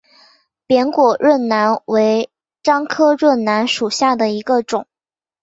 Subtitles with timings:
[0.65, 2.31] 扁果润楠为
[2.63, 4.87] 樟科润楠属下的一个种。